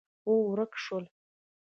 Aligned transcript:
او، 0.27 0.33
ورک 0.49 0.73
شول 0.83 1.05